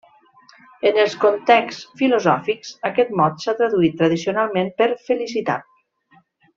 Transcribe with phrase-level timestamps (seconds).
[0.91, 5.71] En els contexts filosòfics, aquest mot s'ha traduït tradicionalment per felicitat.